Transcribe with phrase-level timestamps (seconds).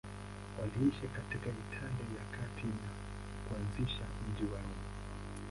[0.61, 2.89] Waliishi katika Italia ya Kati na
[3.49, 4.87] kuanzisha mji wa Roma.